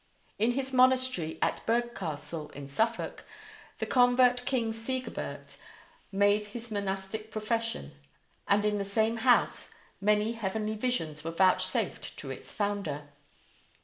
In 0.39 0.53
his 0.53 0.73
monastery 0.73 1.37
at 1.43 1.63
Burghcastle, 1.67 2.49
in 2.53 2.67
Suffolk, 2.67 3.23
the 3.77 3.85
convert 3.85 4.47
king 4.47 4.73
Sigebert 4.73 5.57
made 6.11 6.45
his 6.45 6.71
monastic 6.71 7.29
profession, 7.29 7.91
and 8.47 8.65
in 8.65 8.79
the 8.79 8.83
same 8.83 9.17
house 9.17 9.75
many 10.01 10.31
heavenly 10.31 10.73
visions 10.73 11.23
were 11.23 11.29
vouchsafed 11.29 12.17
to 12.17 12.31
its 12.31 12.51
founder. 12.51 13.09